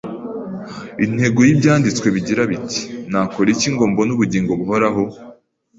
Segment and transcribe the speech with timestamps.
[1.05, 5.03] intego y’Ibyanditswe bigira biti, ‘Nakora iki ngo mbone ubugingo buhoraho